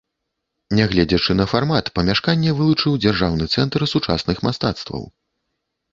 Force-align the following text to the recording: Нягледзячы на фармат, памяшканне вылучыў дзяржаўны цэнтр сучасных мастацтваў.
Нягледзячы 0.79 1.35
на 1.41 1.45
фармат, 1.51 1.91
памяшканне 1.99 2.55
вылучыў 2.61 2.97
дзяржаўны 3.03 3.45
цэнтр 3.57 3.81
сучасных 3.95 4.37
мастацтваў. 4.49 5.03